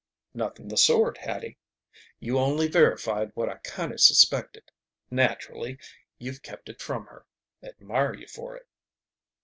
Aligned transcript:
"Nothin' 0.33 0.69
the 0.69 0.77
sort, 0.77 1.19
Hattie. 1.19 1.59
You 2.19 2.39
only 2.39 2.67
verified 2.67 3.29
what 3.35 3.49
I 3.49 3.59
kinda 3.59 3.99
suspected. 3.99 4.71
Naturally, 5.11 5.77
you've 6.17 6.41
kept 6.41 6.69
it 6.69 6.81
from 6.81 7.05
her. 7.05 7.27
Admire 7.61 8.15
you 8.15 8.25
for 8.25 8.55
it." 8.55 8.67